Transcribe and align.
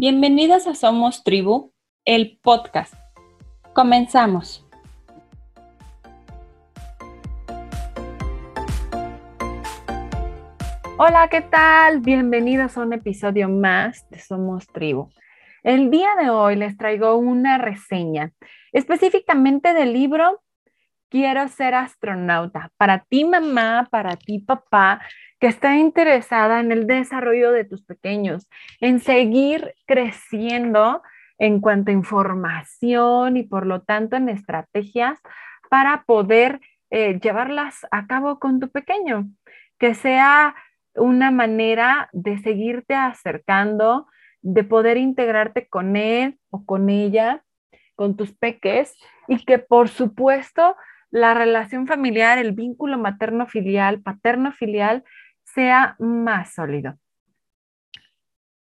Bienvenidos 0.00 0.66
a 0.66 0.74
Somos 0.74 1.24
Tribu, 1.24 1.74
el 2.06 2.38
podcast. 2.42 2.94
Comenzamos. 3.74 4.66
Hola, 10.96 11.28
¿qué 11.30 11.42
tal? 11.42 12.00
Bienvenidos 12.00 12.78
a 12.78 12.80
un 12.80 12.94
episodio 12.94 13.50
más 13.50 14.08
de 14.08 14.18
Somos 14.20 14.66
Tribu. 14.68 15.10
El 15.62 15.90
día 15.90 16.08
de 16.18 16.30
hoy 16.30 16.56
les 16.56 16.78
traigo 16.78 17.16
una 17.16 17.58
reseña 17.58 18.32
específicamente 18.72 19.74
del 19.74 19.92
libro 19.92 20.40
Quiero 21.10 21.48
ser 21.48 21.74
astronauta. 21.74 22.70
Para 22.76 23.00
ti 23.00 23.24
mamá, 23.24 23.88
para 23.90 24.16
ti 24.16 24.38
papá, 24.38 25.00
que 25.40 25.48
está 25.48 25.76
interesada 25.76 26.60
en 26.60 26.70
el 26.70 26.86
desarrollo 26.86 27.50
de 27.50 27.64
tus 27.64 27.82
pequeños, 27.82 28.48
en 28.80 29.00
seguir 29.00 29.74
creciendo 29.86 31.02
en 31.38 31.60
cuanto 31.60 31.90
a 31.90 31.94
información 31.94 33.36
y 33.36 33.42
por 33.42 33.66
lo 33.66 33.82
tanto 33.82 34.16
en 34.16 34.28
estrategias 34.28 35.18
para 35.68 36.04
poder 36.04 36.60
eh, 36.90 37.18
llevarlas 37.18 37.86
a 37.90 38.06
cabo 38.06 38.38
con 38.38 38.60
tu 38.60 38.70
pequeño, 38.70 39.28
que 39.78 39.94
sea 39.94 40.54
una 40.94 41.32
manera 41.32 42.08
de 42.12 42.38
seguirte 42.38 42.94
acercando, 42.94 44.06
de 44.42 44.62
poder 44.62 44.96
integrarte 44.96 45.68
con 45.68 45.96
él 45.96 46.38
o 46.50 46.64
con 46.64 46.88
ella, 46.88 47.42
con 47.96 48.16
tus 48.16 48.32
peques 48.32 48.96
y 49.28 49.44
que 49.44 49.58
por 49.58 49.88
supuesto 49.88 50.76
la 51.10 51.34
relación 51.34 51.86
familiar, 51.86 52.38
el 52.38 52.52
vínculo 52.52 52.98
materno-filial, 52.98 54.00
paterno-filial 54.02 55.04
sea 55.44 55.96
más 55.98 56.54
sólido. 56.54 56.98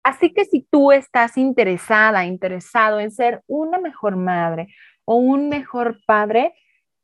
Así 0.03 0.34
que 0.34 0.45
si 0.45 0.62
tú 0.62 0.91
estás 0.91 1.36
interesada, 1.36 2.26
interesado 2.26 3.00
en 3.00 3.12
ser 3.12 3.41
una 3.48 3.80
mejor 3.80 4.16
madre 4.17 4.67
o 5.03 5.16
un 5.16 5.50
mejor 5.50 6.00
padre, 6.06 6.53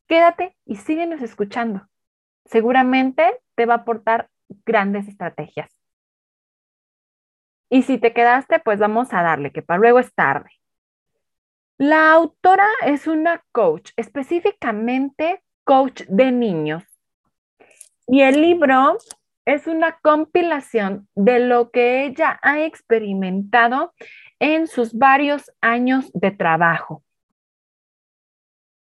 quédate 0.08 0.56
y 0.66 0.76
síguenos 0.76 1.22
escuchando. 1.22 1.88
Seguramente 2.46 3.40
te 3.56 3.66
va 3.66 3.76
a 3.76 3.78
aportar 3.78 4.30
grandes 4.66 5.08
estrategias. 5.08 5.72
Y 7.70 7.84
si 7.84 7.98
te 7.98 8.14
quedaste, 8.14 8.60
pues 8.60 8.78
vamos 8.78 9.14
a 9.14 9.24
darle, 9.24 9.52
que 9.52 9.62
para 9.62 9.80
luego 9.80 9.98
es 9.98 10.14
tarde. 10.14 10.52
La 11.84 12.12
autora 12.12 12.68
es 12.86 13.08
una 13.08 13.44
coach, 13.52 13.90
específicamente 13.96 15.44
coach 15.64 16.04
de 16.08 16.32
niños. 16.32 16.84
Y 18.06 18.22
el 18.22 18.40
libro 18.40 19.00
es 19.46 19.66
una 19.66 19.98
compilación 20.04 21.10
de 21.16 21.40
lo 21.40 21.72
que 21.72 22.06
ella 22.06 22.40
ha 22.44 22.62
experimentado 22.62 23.96
en 24.38 24.68
sus 24.68 24.94
varios 24.94 25.52
años 25.60 26.12
de 26.14 26.30
trabajo. 26.30 27.04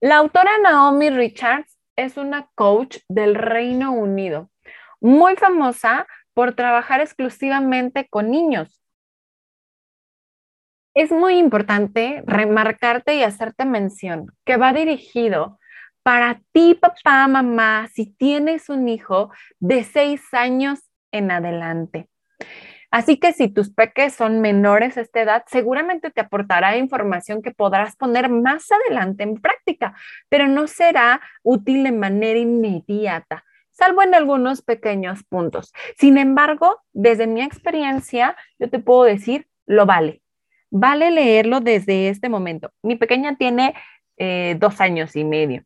La 0.01 0.17
autora 0.17 0.59
Naomi 0.61 1.11
Richards 1.11 1.79
es 1.95 2.17
una 2.17 2.51
coach 2.57 2.97
del 3.09 3.37
Reino 3.37 3.93
Unido, 3.93 4.51
muy 5.01 5.37
famosa 5.37 6.09
por 6.35 6.57
trabajar 6.57 7.01
exclusivamente 7.01 8.09
con 8.09 8.29
niños 8.29 8.79
es 10.99 11.13
muy 11.13 11.39
importante 11.39 12.25
remarcarte 12.27 13.15
y 13.15 13.23
hacerte 13.23 13.65
mención 13.65 14.33
que 14.45 14.57
va 14.57 14.73
dirigido 14.73 15.61
para 16.03 16.41
ti, 16.51 16.75
papá, 16.75 17.29
mamá, 17.29 17.87
si 17.95 18.07
tienes 18.07 18.69
un 18.69 18.89
hijo 18.89 19.31
de 19.61 19.85
seis 19.85 20.23
años 20.33 20.81
en 21.13 21.31
adelante. 21.31 22.09
Así 22.91 23.17
que 23.21 23.33
si 23.33 23.47
tus 23.47 23.73
peques 23.73 24.13
son 24.13 24.41
menores 24.41 24.97
a 24.97 25.03
esta 25.03 25.21
edad, 25.21 25.45
seguramente 25.47 26.11
te 26.11 26.21
aportará 26.21 26.77
información 26.77 27.43
que 27.43 27.53
podrás 27.53 27.95
poner 27.95 28.29
más 28.29 28.67
adelante 28.73 29.23
en 29.23 29.41
práctica, 29.41 29.95
pero 30.29 30.49
no 30.49 30.67
será 30.67 31.21
útil 31.45 31.85
de 31.85 31.93
manera 31.93 32.41
inmediata, 32.41 33.45
salvo 33.71 34.03
en 34.03 34.17
algunos 34.17 34.63
pequeños 34.63 35.23
puntos. 35.23 35.73
Sin 35.97 36.19
embargo, 36.19 36.83
desde 36.93 37.29
mi 37.29 37.41
experiencia, 37.41 38.37
yo 38.59 38.69
te 38.69 38.81
puedo 38.81 39.05
decir, 39.05 39.47
lo 39.65 39.87
vale 39.87 40.23
vale 40.71 41.11
leerlo 41.11 41.61
desde 41.61 42.09
este 42.09 42.29
momento. 42.29 42.71
Mi 42.83 42.97
pequeña 42.97 43.37
tiene 43.37 43.75
eh, 44.17 44.57
dos 44.59 44.81
años 44.81 45.17
y 45.17 45.25
medio. 45.25 45.65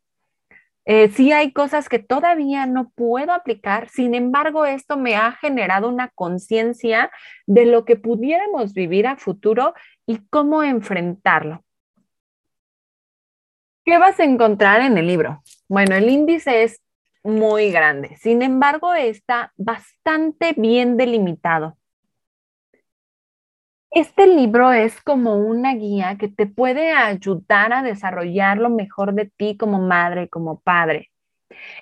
Eh, 0.84 1.10
sí 1.10 1.30
hay 1.32 1.52
cosas 1.52 1.88
que 1.88 2.00
todavía 2.00 2.66
no 2.66 2.90
puedo 2.90 3.32
aplicar, 3.32 3.88
sin 3.88 4.14
embargo, 4.14 4.64
esto 4.66 4.96
me 4.96 5.14
ha 5.14 5.32
generado 5.32 5.88
una 5.88 6.08
conciencia 6.08 7.10
de 7.46 7.66
lo 7.66 7.84
que 7.84 7.94
pudiéramos 7.94 8.74
vivir 8.74 9.06
a 9.06 9.16
futuro 9.16 9.74
y 10.06 10.18
cómo 10.28 10.64
enfrentarlo. 10.64 11.64
¿Qué 13.84 13.98
vas 13.98 14.18
a 14.18 14.24
encontrar 14.24 14.80
en 14.80 14.98
el 14.98 15.06
libro? 15.06 15.42
Bueno, 15.68 15.94
el 15.94 16.08
índice 16.08 16.64
es 16.64 16.80
muy 17.22 17.70
grande, 17.70 18.16
sin 18.16 18.42
embargo, 18.42 18.92
está 18.94 19.52
bastante 19.56 20.54
bien 20.56 20.96
delimitado. 20.96 21.76
Este 23.94 24.26
libro 24.26 24.72
es 24.72 25.02
como 25.02 25.36
una 25.36 25.74
guía 25.74 26.16
que 26.18 26.28
te 26.28 26.46
puede 26.46 26.92
ayudar 26.92 27.74
a 27.74 27.82
desarrollar 27.82 28.56
lo 28.56 28.70
mejor 28.70 29.12
de 29.12 29.30
ti 29.36 29.56
como 29.58 29.80
madre, 29.80 30.30
como 30.30 30.60
padre. 30.60 31.10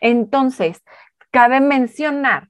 Entonces, 0.00 0.82
cabe 1.30 1.60
mencionar 1.60 2.48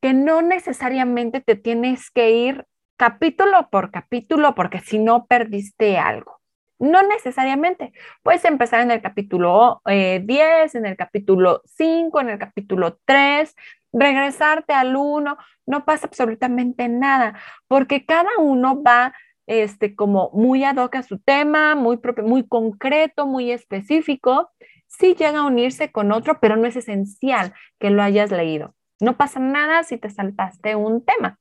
que 0.00 0.12
no 0.12 0.42
necesariamente 0.42 1.40
te 1.40 1.54
tienes 1.54 2.10
que 2.10 2.32
ir 2.32 2.66
capítulo 2.96 3.68
por 3.70 3.92
capítulo 3.92 4.56
porque 4.56 4.80
si 4.80 4.98
no 4.98 5.26
perdiste 5.26 5.98
algo. 5.98 6.40
No 6.80 7.02
necesariamente. 7.02 7.92
Puedes 8.24 8.44
empezar 8.44 8.80
en 8.80 8.90
el 8.90 9.00
capítulo 9.00 9.82
10, 9.86 10.74
eh, 10.74 10.78
en 10.78 10.84
el 10.84 10.96
capítulo 10.96 11.62
5, 11.64 12.20
en 12.20 12.30
el 12.30 12.38
capítulo 12.38 12.98
3, 13.04 13.54
regresarte 13.96 14.72
al 14.72 14.94
uno, 14.94 15.38
no 15.66 15.84
pasa 15.84 16.06
absolutamente 16.06 16.88
nada, 16.88 17.38
porque 17.66 18.04
cada 18.04 18.30
uno 18.38 18.82
va 18.82 19.14
este, 19.46 19.94
como 19.94 20.30
muy 20.32 20.64
ad 20.64 20.76
hoc 20.76 20.96
a 20.96 21.02
su 21.02 21.18
tema, 21.18 21.74
muy, 21.74 21.96
propio, 21.96 22.24
muy 22.24 22.46
concreto, 22.46 23.26
muy 23.26 23.50
específico. 23.50 24.50
Sí 24.86 25.14
llega 25.14 25.40
a 25.40 25.46
unirse 25.46 25.90
con 25.90 26.12
otro, 26.12 26.38
pero 26.40 26.56
no 26.56 26.66
es 26.66 26.76
esencial 26.76 27.54
que 27.78 27.90
lo 27.90 28.02
hayas 28.02 28.30
leído. 28.30 28.74
No 29.00 29.16
pasa 29.16 29.40
nada 29.40 29.82
si 29.82 29.98
te 29.98 30.10
saltaste 30.10 30.74
un 30.74 31.04
tema. 31.04 31.38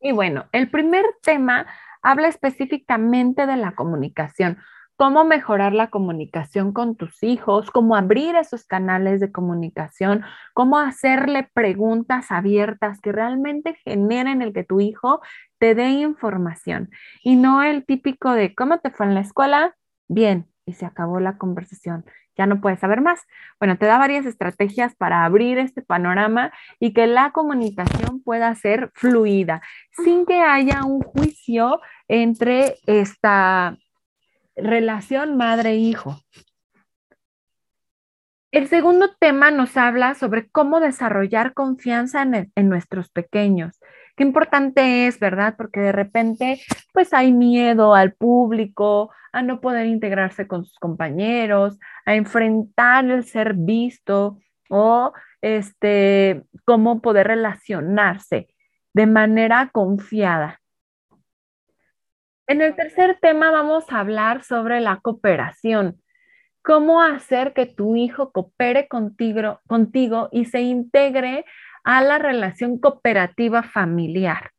Y 0.00 0.12
bueno, 0.12 0.46
el 0.52 0.70
primer 0.70 1.04
tema 1.22 1.66
habla 2.02 2.28
específicamente 2.28 3.46
de 3.46 3.56
la 3.56 3.72
comunicación 3.72 4.58
cómo 4.98 5.24
mejorar 5.24 5.74
la 5.74 5.90
comunicación 5.90 6.72
con 6.72 6.96
tus 6.96 7.22
hijos, 7.22 7.70
cómo 7.70 7.94
abrir 7.94 8.34
esos 8.34 8.66
canales 8.66 9.20
de 9.20 9.30
comunicación, 9.30 10.24
cómo 10.54 10.76
hacerle 10.80 11.48
preguntas 11.54 12.32
abiertas 12.32 13.00
que 13.00 13.12
realmente 13.12 13.74
generen 13.84 14.42
el 14.42 14.52
que 14.52 14.64
tu 14.64 14.80
hijo 14.80 15.20
te 15.58 15.76
dé 15.76 15.90
información 15.90 16.90
y 17.22 17.36
no 17.36 17.62
el 17.62 17.86
típico 17.86 18.32
de 18.32 18.56
cómo 18.56 18.78
te 18.80 18.90
fue 18.90 19.06
en 19.06 19.14
la 19.14 19.20
escuela, 19.20 19.76
bien, 20.08 20.48
y 20.66 20.72
se 20.72 20.84
acabó 20.84 21.20
la 21.20 21.38
conversación. 21.38 22.04
Ya 22.36 22.46
no 22.46 22.60
puedes 22.60 22.80
saber 22.80 23.00
más. 23.00 23.22
Bueno, 23.60 23.78
te 23.78 23.86
da 23.86 23.98
varias 23.98 24.26
estrategias 24.26 24.96
para 24.96 25.24
abrir 25.24 25.58
este 25.58 25.80
panorama 25.80 26.52
y 26.80 26.92
que 26.92 27.06
la 27.06 27.30
comunicación 27.30 28.20
pueda 28.24 28.52
ser 28.56 28.90
fluida, 28.94 29.62
sin 29.92 30.26
que 30.26 30.40
haya 30.40 30.84
un 30.84 31.02
juicio 31.02 31.80
entre 32.08 32.74
esta 32.86 33.76
relación 34.62 35.36
madre-hijo. 35.36 36.20
El 38.50 38.66
segundo 38.68 39.10
tema 39.18 39.50
nos 39.50 39.76
habla 39.76 40.14
sobre 40.14 40.48
cómo 40.48 40.80
desarrollar 40.80 41.52
confianza 41.52 42.22
en, 42.22 42.50
en, 42.54 42.68
nuestros 42.68 43.10
pequeños. 43.10 43.78
Qué 44.16 44.24
importante 44.24 45.06
es, 45.06 45.20
¿verdad? 45.20 45.54
Porque 45.56 45.80
de 45.80 45.92
repente, 45.92 46.60
pues 46.92 47.12
hay 47.12 47.32
miedo 47.32 47.94
al 47.94 48.14
público, 48.14 49.10
a 49.32 49.42
no 49.42 49.60
poder 49.60 49.86
integrarse 49.86 50.46
con 50.46 50.64
sus 50.64 50.78
compañeros, 50.78 51.78
a 52.06 52.14
enfrentar 52.14 53.04
el 53.04 53.24
ser 53.24 53.54
visto 53.54 54.38
o 54.70 55.12
este, 55.42 56.44
cómo 56.64 57.00
poder 57.00 57.28
relacionarse 57.28 58.48
de 58.94 59.06
manera 59.06 59.70
confiada. 59.72 60.57
En 62.48 62.62
el 62.62 62.74
tercer 62.74 63.18
tema 63.20 63.50
vamos 63.50 63.84
a 63.90 64.00
hablar 64.00 64.42
sobre 64.42 64.80
la 64.80 65.00
cooperación. 65.00 66.00
Cómo 66.62 67.02
hacer 67.02 67.52
que 67.52 67.66
tu 67.66 67.94
hijo 67.94 68.32
coopere 68.32 68.88
contigo, 68.88 69.60
contigo 69.66 70.30
y 70.32 70.46
se 70.46 70.62
integre 70.62 71.44
a 71.84 72.02
la 72.02 72.18
relación 72.18 72.78
cooperativa 72.78 73.62
familiar. 73.62 74.52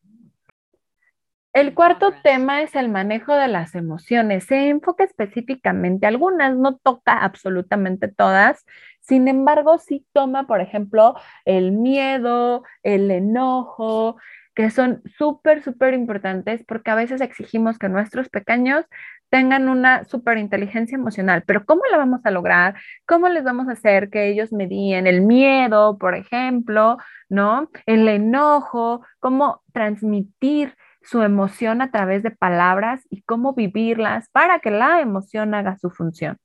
El 1.52 1.74
cuarto 1.74 2.14
tema 2.24 2.62
es 2.62 2.76
el 2.76 2.90
manejo 2.90 3.34
de 3.34 3.48
las 3.48 3.74
emociones. 3.74 4.44
Se 4.44 4.70
enfoca 4.70 5.04
específicamente, 5.04 6.06
algunas 6.06 6.56
no 6.56 6.78
toca 6.78 7.18
absolutamente 7.18 8.08
todas, 8.08 8.64
sin 9.02 9.28
embargo, 9.28 9.80
sí 9.80 10.06
toma, 10.14 10.46
por 10.46 10.62
ejemplo, 10.62 11.16
el 11.46 11.72
miedo, 11.72 12.62
el 12.84 13.10
enojo, 13.10 14.18
que 14.60 14.70
son 14.72 15.02
súper, 15.18 15.64
súper 15.64 15.94
importantes 15.94 16.66
porque 16.68 16.92
a 16.92 16.96
veces 16.96 17.22
exigimos 17.22 17.80
que 17.80 17.88
nuestros 17.88 18.28
pequeños 18.28 18.86
tengan 19.30 19.70
una 19.70 20.04
súper 20.04 20.38
inteligencia 20.38 20.98
emocional, 20.98 21.44
pero 21.48 21.64
¿cómo 21.66 21.84
la 21.90 21.96
vamos 21.96 22.20
a 22.26 22.32
lograr? 22.32 22.76
¿Cómo 23.08 23.30
les 23.30 23.46
vamos 23.46 23.70
a 23.70 23.72
hacer 23.72 24.10
que 24.10 24.28
ellos 24.28 24.52
medíen 24.52 25.08
el 25.08 25.22
miedo, 25.22 25.98
por 25.98 26.14
ejemplo, 26.14 26.98
¿no? 27.30 27.70
El 27.86 28.06
enojo, 28.10 29.02
cómo 29.20 29.64
transmitir 29.72 30.76
su 31.04 31.22
emoción 31.22 31.82
a 31.82 31.90
través 31.90 32.22
de 32.22 32.32
palabras 32.32 33.08
y 33.10 33.22
cómo 33.22 33.54
vivirlas 33.54 34.28
para 34.28 34.60
que 34.60 34.72
la 34.72 35.00
emoción 35.00 35.54
haga 35.54 35.78
su 35.78 35.90
función. 35.90 36.38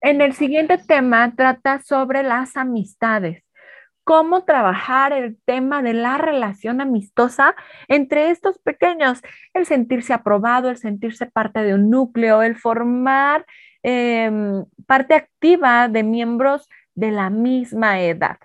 En 0.00 0.20
el 0.20 0.32
siguiente 0.34 0.78
tema 0.78 1.34
trata 1.34 1.80
sobre 1.80 2.22
las 2.22 2.56
amistades 2.56 3.42
cómo 4.04 4.44
trabajar 4.44 5.12
el 5.12 5.38
tema 5.44 5.82
de 5.82 5.94
la 5.94 6.18
relación 6.18 6.80
amistosa 6.80 7.56
entre 7.88 8.30
estos 8.30 8.58
pequeños, 8.58 9.22
el 9.54 9.66
sentirse 9.66 10.12
aprobado, 10.12 10.70
el 10.70 10.76
sentirse 10.76 11.26
parte 11.26 11.62
de 11.62 11.74
un 11.74 11.90
núcleo, 11.90 12.42
el 12.42 12.56
formar 12.56 13.46
em, 13.82 14.64
parte 14.86 15.14
activa 15.14 15.88
de 15.88 16.02
miembros 16.02 16.68
de 16.94 17.10
la 17.10 17.30
misma 17.30 18.00
edad. 18.00 18.38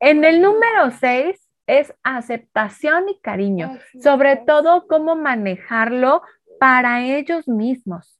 En 0.00 0.24
el 0.24 0.42
número 0.42 0.90
6 0.90 1.40
es 1.66 1.94
aceptación 2.02 3.08
y 3.08 3.18
cariño, 3.20 3.78
sobre 4.02 4.36
todo 4.36 4.86
cómo 4.86 5.16
manejarlo 5.16 6.22
para 6.60 7.02
ellos 7.02 7.48
mismos. 7.48 8.18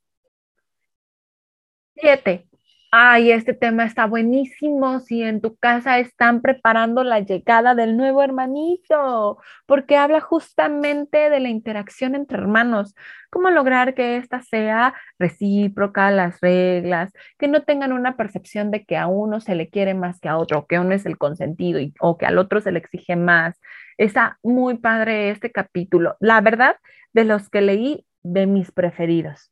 Siete, 1.97 2.49
ay, 2.97 3.33
este 3.33 3.55
tema 3.55 3.85
está 3.87 4.07
buenísimo, 4.07 5.01
si 5.01 5.21
en 5.25 5.41
tu 5.41 5.57
casa 5.57 5.99
están 5.99 6.41
preparando 6.41 7.03
la 7.03 7.19
llegada 7.19 7.75
del 7.75 7.97
nuevo 7.97 8.23
hermanito, 8.23 9.39
porque 9.67 9.97
habla 9.97 10.21
justamente 10.21 11.29
de 11.29 11.41
la 11.41 11.49
interacción 11.49 12.15
entre 12.15 12.39
hermanos, 12.39 12.95
cómo 13.31 13.51
lograr 13.51 13.95
que 13.95 14.17
ésta 14.17 14.43
sea 14.43 14.95
recíproca, 15.19 16.13
las 16.13 16.41
reglas, 16.41 17.13
que 17.37 17.49
no 17.49 17.65
tengan 17.65 17.93
una 17.93 18.17
percepción 18.17 18.71
de 18.71 18.85
que 18.85 18.97
a 18.97 19.09
uno 19.09 19.41
se 19.41 19.57
le 19.57 19.69
quiere 19.71 19.95
más 19.95 20.21
que 20.21 20.29
a 20.29 20.39
otro, 20.39 20.67
que 20.69 20.79
uno 20.79 20.95
es 20.95 21.05
el 21.05 21.19
consentido 21.19 21.81
o 21.99 22.17
que 22.17 22.27
al 22.27 22.39
otro 22.39 22.61
se 22.61 22.71
le 22.71 22.79
exige 22.79 23.17
más. 23.17 23.61
Está 23.99 24.39
muy 24.45 24.79
padre 24.79 25.31
este 25.31 25.51
capítulo. 25.51 26.17
La 26.21 26.41
verdad, 26.41 26.77
de 27.13 27.25
los 27.25 27.51
que 27.51 27.61
leí, 27.61 28.07
de 28.23 28.47
mis 28.47 28.71
preferidos. 28.71 29.51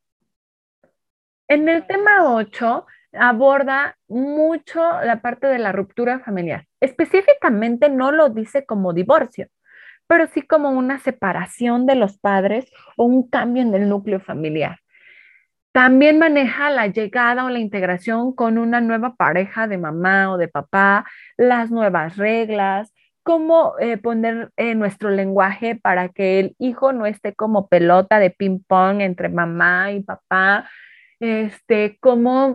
En 1.48 1.68
el 1.68 1.84
tema 1.88 2.32
8 2.32 2.86
aborda 3.12 3.96
mucho 4.08 4.80
la 5.02 5.20
parte 5.20 5.46
de 5.46 5.58
la 5.58 5.72
ruptura 5.72 6.20
familiar. 6.20 6.66
Específicamente 6.80 7.88
no 7.88 8.12
lo 8.12 8.28
dice 8.30 8.64
como 8.64 8.92
divorcio, 8.92 9.48
pero 10.06 10.26
sí 10.26 10.42
como 10.42 10.70
una 10.70 10.98
separación 10.98 11.86
de 11.86 11.94
los 11.94 12.18
padres 12.18 12.70
o 12.96 13.04
un 13.04 13.28
cambio 13.28 13.62
en 13.62 13.74
el 13.74 13.88
núcleo 13.88 14.20
familiar. 14.20 14.78
También 15.72 16.18
maneja 16.18 16.68
la 16.70 16.86
llegada 16.88 17.44
o 17.44 17.48
la 17.48 17.58
integración 17.58 18.34
con 18.34 18.58
una 18.58 18.80
nueva 18.82 19.14
pareja 19.16 19.66
de 19.66 19.78
mamá 19.78 20.30
o 20.30 20.36
de 20.36 20.48
papá, 20.48 21.06
las 21.38 21.70
nuevas 21.70 22.18
reglas, 22.18 22.92
cómo 23.22 23.74
eh, 23.78 23.96
poner 23.96 24.50
eh, 24.56 24.74
nuestro 24.74 25.10
lenguaje 25.10 25.76
para 25.76 26.10
que 26.10 26.40
el 26.40 26.56
hijo 26.58 26.92
no 26.92 27.06
esté 27.06 27.34
como 27.34 27.68
pelota 27.68 28.18
de 28.18 28.30
ping 28.30 28.60
pong 28.66 29.00
entre 29.00 29.28
mamá 29.30 29.92
y 29.92 30.02
papá, 30.02 30.68
este, 31.20 31.98
cómo 32.00 32.54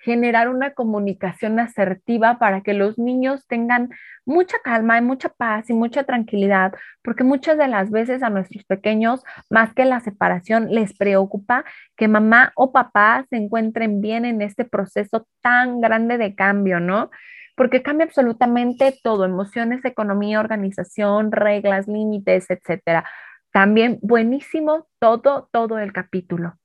generar 0.00 0.48
una 0.48 0.72
comunicación 0.72 1.60
asertiva 1.60 2.38
para 2.38 2.62
que 2.62 2.74
los 2.74 2.98
niños 2.98 3.46
tengan 3.46 3.90
mucha 4.24 4.58
calma 4.64 4.98
y 4.98 5.02
mucha 5.02 5.28
paz 5.28 5.68
y 5.68 5.74
mucha 5.74 6.04
tranquilidad, 6.04 6.72
porque 7.02 7.24
muchas 7.24 7.58
de 7.58 7.68
las 7.68 7.90
veces 7.90 8.22
a 8.22 8.30
nuestros 8.30 8.64
pequeños, 8.64 9.22
más 9.50 9.74
que 9.74 9.84
la 9.84 10.00
separación, 10.00 10.68
les 10.70 10.96
preocupa 10.96 11.64
que 11.96 12.08
mamá 12.08 12.52
o 12.56 12.72
papá 12.72 13.26
se 13.28 13.36
encuentren 13.36 14.00
bien 14.00 14.24
en 14.24 14.40
este 14.42 14.64
proceso 14.64 15.26
tan 15.42 15.80
grande 15.80 16.16
de 16.18 16.34
cambio, 16.34 16.80
¿no? 16.80 17.10
Porque 17.56 17.82
cambia 17.82 18.06
absolutamente 18.06 18.98
todo, 19.02 19.26
emociones, 19.26 19.84
economía, 19.84 20.40
organización, 20.40 21.30
reglas, 21.30 21.88
límites, 21.88 22.48
etcétera. 22.48 23.04
También 23.52 23.98
buenísimo 24.00 24.86
todo, 24.98 25.48
todo 25.52 25.78
el 25.78 25.92
capítulo. 25.92 26.59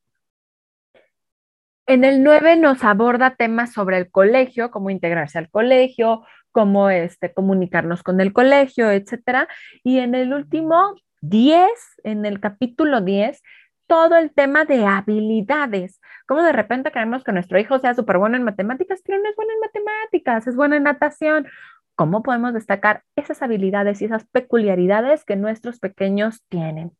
En 1.87 2.03
el 2.03 2.23
9 2.23 2.55
nos 2.57 2.83
aborda 2.83 3.35
temas 3.35 3.73
sobre 3.73 3.97
el 3.97 4.09
colegio, 4.09 4.71
cómo 4.71 4.89
integrarse 4.89 5.37
al 5.37 5.49
colegio, 5.51 6.23
cómo 6.51 6.89
este, 6.89 7.31
comunicarnos 7.31 8.01
con 8.01 8.19
el 8.21 8.33
colegio, 8.33 8.89
etc. 8.89 9.47
Y 9.83 9.99
en 9.99 10.15
el 10.15 10.33
último 10.33 10.95
10, 11.21 11.69
en 12.03 12.25
el 12.25 12.39
capítulo 12.39 13.01
10, 13.01 13.41
todo 13.87 14.15
el 14.15 14.33
tema 14.33 14.65
de 14.65 14.83
habilidades. 14.85 16.01
Cómo 16.27 16.41
de 16.41 16.53
repente 16.53 16.91
queremos 16.91 17.23
que 17.23 17.31
nuestro 17.31 17.59
hijo 17.59 17.77
sea 17.77 17.93
súper 17.93 18.17
bueno 18.17 18.35
en 18.35 18.43
matemáticas, 18.43 19.01
pero 19.05 19.21
no 19.21 19.29
es 19.29 19.35
bueno 19.35 19.53
en 19.53 19.59
matemáticas, 19.59 20.47
es 20.47 20.55
bueno 20.55 20.75
en 20.75 20.83
natación. 20.83 21.47
¿Cómo 21.93 22.23
podemos 22.23 22.53
destacar 22.53 23.03
esas 23.15 23.43
habilidades 23.43 24.01
y 24.01 24.05
esas 24.05 24.25
peculiaridades 24.25 25.23
que 25.23 25.35
nuestros 25.35 25.79
pequeños 25.79 26.43
tienen? 26.49 26.93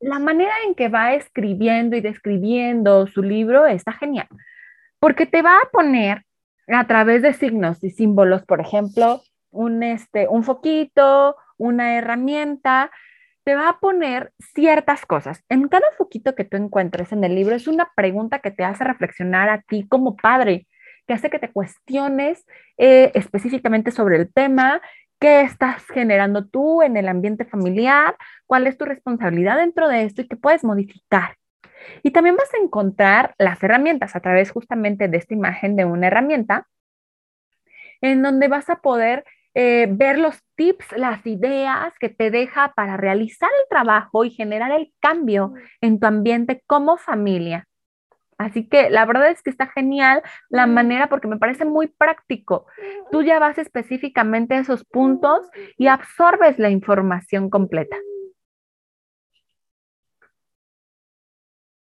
La 0.00 0.18
manera 0.18 0.52
en 0.66 0.74
que 0.74 0.88
va 0.88 1.14
escribiendo 1.14 1.96
y 1.96 2.00
describiendo 2.00 3.06
su 3.06 3.22
libro 3.22 3.66
está 3.66 3.92
genial, 3.92 4.28
porque 4.98 5.26
te 5.26 5.42
va 5.42 5.58
a 5.58 5.70
poner 5.70 6.22
a 6.68 6.86
través 6.86 7.22
de 7.22 7.32
signos 7.32 7.82
y 7.82 7.90
símbolos, 7.90 8.44
por 8.44 8.60
ejemplo, 8.60 9.22
un, 9.50 9.82
este, 9.82 10.28
un 10.28 10.42
foquito, 10.44 11.36
una 11.56 11.96
herramienta, 11.96 12.90
te 13.44 13.54
va 13.54 13.68
a 13.68 13.78
poner 13.78 14.32
ciertas 14.54 15.06
cosas. 15.06 15.44
En 15.48 15.68
cada 15.68 15.86
foquito 15.96 16.34
que 16.34 16.44
tú 16.44 16.56
encuentres 16.56 17.12
en 17.12 17.22
el 17.22 17.34
libro 17.34 17.54
es 17.54 17.68
una 17.68 17.90
pregunta 17.94 18.40
que 18.40 18.50
te 18.50 18.64
hace 18.64 18.82
reflexionar 18.82 19.48
a 19.48 19.62
ti 19.62 19.86
como 19.88 20.16
padre, 20.16 20.66
que 21.06 21.14
hace 21.14 21.30
que 21.30 21.38
te 21.38 21.52
cuestiones 21.52 22.44
eh, 22.76 23.12
específicamente 23.14 23.92
sobre 23.92 24.16
el 24.16 24.32
tema 24.32 24.82
¿Qué 25.18 25.40
estás 25.42 25.84
generando 25.86 26.46
tú 26.46 26.82
en 26.82 26.96
el 26.96 27.08
ambiente 27.08 27.44
familiar? 27.44 28.16
¿Cuál 28.46 28.66
es 28.66 28.76
tu 28.76 28.84
responsabilidad 28.84 29.56
dentro 29.56 29.88
de 29.88 30.04
esto 30.04 30.22
y 30.22 30.28
qué 30.28 30.36
puedes 30.36 30.62
modificar? 30.62 31.36
Y 32.02 32.10
también 32.10 32.36
vas 32.36 32.52
a 32.54 32.62
encontrar 32.62 33.34
las 33.38 33.62
herramientas 33.62 34.16
a 34.16 34.20
través 34.20 34.50
justamente 34.50 35.08
de 35.08 35.16
esta 35.16 35.34
imagen 35.34 35.76
de 35.76 35.84
una 35.84 36.08
herramienta 36.08 36.66
en 38.00 38.22
donde 38.22 38.48
vas 38.48 38.68
a 38.68 38.76
poder 38.76 39.24
eh, 39.54 39.88
ver 39.90 40.18
los 40.18 40.42
tips, 40.54 40.92
las 40.96 41.26
ideas 41.26 41.94
que 41.98 42.10
te 42.10 42.30
deja 42.30 42.74
para 42.74 42.98
realizar 42.98 43.48
el 43.62 43.68
trabajo 43.70 44.24
y 44.24 44.30
generar 44.30 44.70
el 44.70 44.92
cambio 45.00 45.54
en 45.80 45.98
tu 45.98 46.06
ambiente 46.06 46.62
como 46.66 46.98
familia. 46.98 47.66
Así 48.38 48.68
que 48.68 48.90
la 48.90 49.06
verdad 49.06 49.30
es 49.30 49.42
que 49.42 49.50
está 49.50 49.66
genial 49.68 50.22
la 50.50 50.66
manera 50.66 51.08
porque 51.08 51.28
me 51.28 51.38
parece 51.38 51.64
muy 51.64 51.86
práctico. 51.86 52.66
Tú 53.10 53.22
ya 53.22 53.38
vas 53.38 53.58
específicamente 53.58 54.54
a 54.54 54.60
esos 54.60 54.84
puntos 54.84 55.48
y 55.78 55.86
absorbes 55.86 56.58
la 56.58 56.70
información 56.70 57.48
completa. 57.48 57.96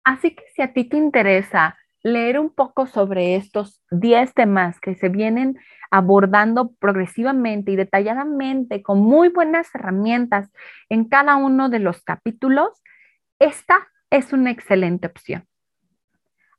Así 0.06 0.36
que 0.36 0.44
si 0.56 0.62
a 0.62 0.72
ti 0.72 0.86
te 0.88 0.98
interesa 0.98 1.78
leer 2.04 2.40
un 2.40 2.52
poco 2.52 2.86
sobre 2.86 3.36
estos 3.36 3.82
10 3.90 4.34
temas 4.36 4.80
que 4.80 4.94
se 4.96 5.10
vienen 5.10 5.58
abordando 5.90 6.74
progresivamente 6.76 7.72
y 7.72 7.76
detalladamente 7.76 8.84
con 8.84 9.00
muy 9.02 9.30
buenas 9.30 9.74
herramientas 9.74 10.52
en 10.90 11.06
cada 11.06 11.36
uno 11.36 11.70
de 11.70 11.80
los 11.80 12.04
capítulos, 12.04 12.84
esta 13.40 13.88
es 14.12 14.34
una 14.34 14.52
excelente 14.52 15.08
opción. 15.08 15.48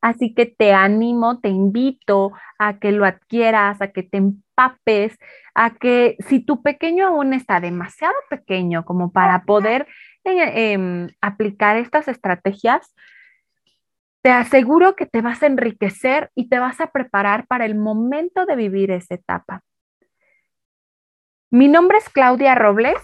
Así 0.06 0.32
que 0.32 0.46
te 0.46 0.72
animo, 0.72 1.40
te 1.40 1.48
invito 1.48 2.30
a 2.60 2.78
que 2.78 2.92
lo 2.92 3.04
adquieras, 3.04 3.82
a 3.82 3.88
que 3.88 4.04
te 4.04 4.18
empapes, 4.18 5.18
a 5.52 5.70
que 5.70 6.16
si 6.20 6.38
tu 6.38 6.62
pequeño 6.62 7.08
aún 7.08 7.34
está 7.34 7.58
demasiado 7.58 8.14
pequeño 8.30 8.84
como 8.84 9.10
para 9.10 9.42
poder 9.42 9.88
eh, 10.22 10.74
em, 10.74 11.08
aplicar 11.20 11.76
estas 11.76 12.06
estrategias, 12.06 12.94
te 14.22 14.30
aseguro 14.30 14.94
que 14.94 15.06
te 15.06 15.22
vas 15.22 15.42
a 15.42 15.46
enriquecer 15.46 16.30
y 16.36 16.48
te 16.48 16.60
vas 16.60 16.80
a 16.80 16.92
preparar 16.92 17.48
para 17.48 17.64
el 17.66 17.74
momento 17.74 18.46
de 18.46 18.54
vivir 18.54 18.92
esa 18.92 19.16
etapa. 19.16 19.62
Mi 21.50 21.66
nombre 21.66 21.98
es 21.98 22.08
Claudia 22.10 22.54
Robles. 22.54 23.00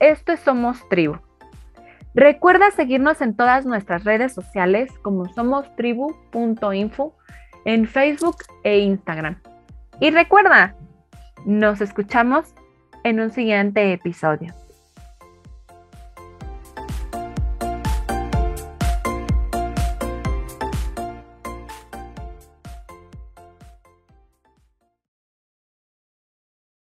Esto 0.00 0.32
es 0.32 0.40
Somos 0.40 0.88
Tribu. 0.88 1.33
Recuerda 2.14 2.70
seguirnos 2.70 3.20
en 3.20 3.34
todas 3.34 3.66
nuestras 3.66 4.04
redes 4.04 4.32
sociales 4.32 4.92
como 5.02 5.26
somostribu.info 5.34 7.16
en 7.64 7.86
Facebook 7.86 8.36
e 8.62 8.78
Instagram. 8.78 9.40
Y 10.00 10.10
recuerda, 10.10 10.76
nos 11.44 11.80
escuchamos 11.80 12.54
en 13.02 13.20
un 13.20 13.30
siguiente 13.30 13.92
episodio. 13.92 14.54